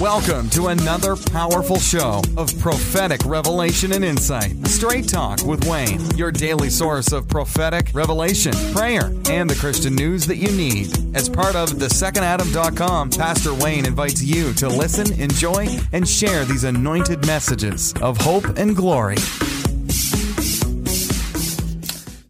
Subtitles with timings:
[0.00, 4.54] Welcome to another powerful show of prophetic revelation and insight.
[4.66, 10.26] Straight Talk with Wayne, your daily source of prophetic revelation, prayer, and the Christian news
[10.26, 11.16] that you need.
[11.16, 16.64] As part of the thesecondadam.com, Pastor Wayne invites you to listen, enjoy, and share these
[16.64, 19.16] anointed messages of hope and glory.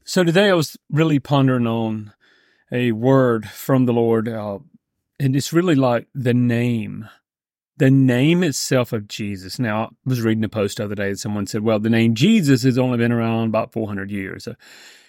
[0.04, 2.12] So today I was really pondering on
[2.70, 4.60] a word from the Lord, uh,
[5.18, 7.08] and it's really like the name,
[7.76, 9.58] the name itself of Jesus.
[9.58, 12.14] Now, I was reading a post the other day, and someone said, "Well, the name
[12.14, 14.54] Jesus has only been around about 400 years." So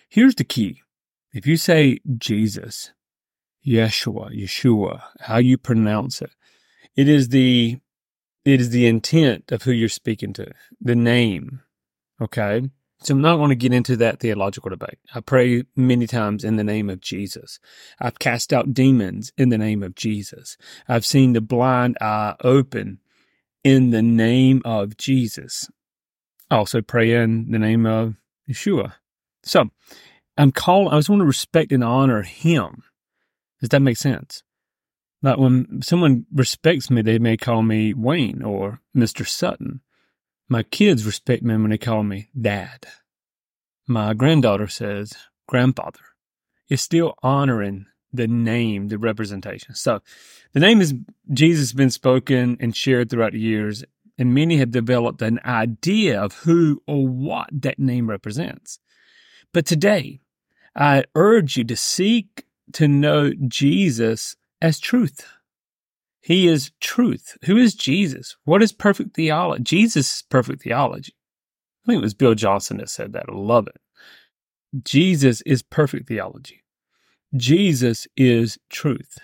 [0.10, 0.82] here's the key:
[1.34, 2.92] if you say Jesus,
[3.66, 6.32] Yeshua, Yeshua, how you pronounce it,
[6.96, 7.78] it is the
[8.46, 11.62] it is the intent of who you're speaking to, the name.
[12.22, 12.70] Okay.
[13.00, 14.98] So I'm not going to get into that theological debate.
[15.14, 17.60] I pray many times in the name of Jesus.
[18.00, 20.58] I've cast out demons in the name of Jesus.
[20.88, 23.00] I've seen the blind eye open
[23.64, 25.70] in the name of Jesus.
[26.50, 28.16] I also pray in the name of
[28.50, 28.94] Yeshua.
[29.44, 29.70] So
[30.38, 32.84] I'm calling, I just want to respect and honor him.
[33.60, 34.44] Does that make sense?
[35.22, 39.28] Like when someone respects me, they may call me Wayne or Mr.
[39.28, 39.82] Sutton.
[40.50, 42.86] My kids respect me when they call me dad.
[43.86, 45.14] My granddaughter says
[45.48, 46.00] grandfather.
[46.70, 49.76] It's still honoring the name, the representation.
[49.76, 50.02] So
[50.54, 50.94] the name is
[51.34, 53.84] Jesus has been spoken and shared throughout the years,
[54.18, 58.80] and many have developed an idea of who or what that name represents.
[59.54, 60.22] But today,
[60.76, 65.28] I urge you to seek to know Jesus as truth.
[66.28, 67.38] He is truth.
[67.46, 68.36] Who is Jesus?
[68.44, 69.64] What is perfect theology?
[69.64, 71.14] Jesus is perfect theology.
[71.16, 73.28] I think it was Bill Johnson that said that.
[73.30, 73.78] I love it.
[74.84, 76.66] Jesus is perfect theology.
[77.38, 79.20] Jesus is truth.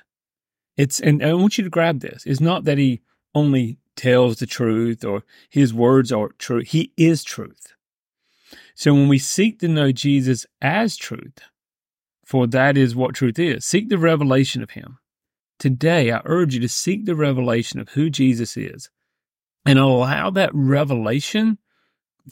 [0.78, 2.24] It's and I want you to grab this.
[2.26, 3.02] It's not that he
[3.36, 6.62] only tells the truth or his words are true.
[6.62, 7.74] He is truth.
[8.76, 11.40] So when we seek to know Jesus as truth,
[12.24, 15.00] for that is what truth is, seek the revelation of him.
[15.60, 18.90] Today, I urge you to seek the revelation of who Jesus is
[19.66, 21.58] and allow that revelation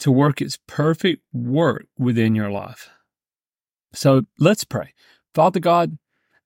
[0.00, 2.90] to work its perfect work within your life.
[3.92, 4.94] So let's pray.
[5.34, 5.98] Father God,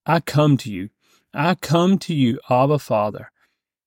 [0.05, 0.91] I come to you.
[1.33, 3.31] I come to you, Abba Father,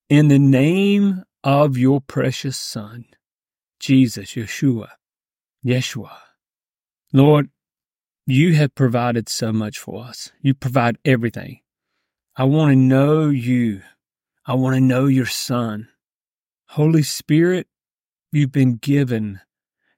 [0.10, 3.06] in the name of your precious Son,
[3.80, 4.90] Jesus, Yeshua,
[5.66, 6.18] Yeshua.
[7.12, 7.50] Lord,
[8.26, 10.32] you have provided so much for us.
[10.42, 11.62] You provide everything.
[12.40, 13.82] I want to know you.
[14.46, 15.90] I want to know your Son.
[16.70, 17.68] Holy Spirit,
[18.32, 19.42] you've been given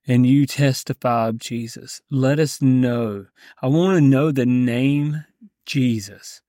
[0.07, 2.01] and you testify of Jesus.
[2.09, 3.27] Let us know.
[3.61, 5.23] I want to know the name
[5.67, 6.41] Jesus.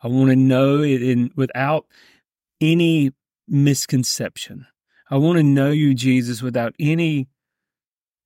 [0.00, 1.86] I want to know it in without
[2.60, 3.10] any
[3.48, 4.68] misconception.
[5.10, 7.26] I want to know you, Jesus, without any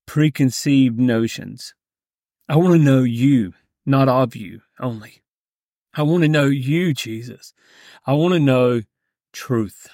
[0.05, 1.73] preconceived notions.
[2.47, 3.55] I want to know you,
[3.87, 5.23] not of you only.
[5.97, 7.55] I want to know you, Jesus.
[8.07, 8.83] I want to know
[9.33, 9.89] truth.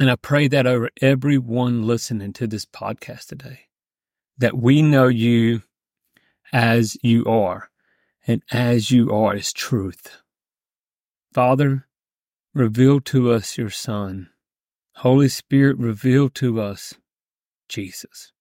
[0.00, 3.60] And I pray that over everyone listening to this podcast today
[4.38, 5.62] that we know you
[6.52, 7.70] as you are,
[8.26, 10.22] and as you are is truth.
[11.32, 11.86] Father,
[12.52, 14.28] reveal to us your Son.
[14.96, 16.94] Holy Spirit, reveal to us
[17.68, 18.32] Jesus.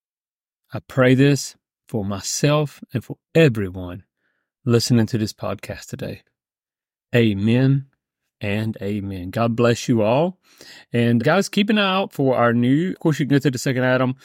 [0.74, 1.56] I pray this
[1.88, 4.03] for myself and for everyone
[4.66, 6.24] listening to this podcast today.
[7.16, 7.86] Amen
[8.42, 9.30] and amen.
[9.30, 10.38] God bless you all.
[10.92, 13.52] And guys, keep an eye out for our new, of course, you can go to
[13.52, 14.16] the second Adam.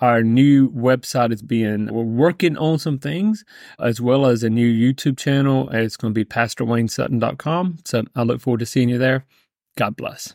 [0.00, 3.44] Our new website is being, we're working on some things
[3.78, 5.68] as well as a new YouTube channel.
[5.70, 7.78] It's going to be pastorwaynesutton.com.
[7.84, 9.24] So I look forward to seeing you there.
[9.76, 10.34] God bless